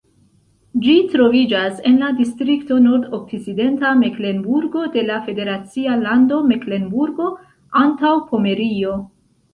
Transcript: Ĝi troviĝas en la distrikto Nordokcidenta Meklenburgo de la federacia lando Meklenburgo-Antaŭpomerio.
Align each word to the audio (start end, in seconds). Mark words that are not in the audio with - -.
Ĝi 0.85 0.93
troviĝas 1.09 1.81
en 1.89 1.99
la 2.03 2.07
distrikto 2.21 2.77
Nordokcidenta 2.85 3.91
Meklenburgo 3.99 4.87
de 4.97 5.03
la 5.13 5.19
federacia 5.29 5.99
lando 6.07 6.41
Meklenburgo-Antaŭpomerio. 6.53 8.97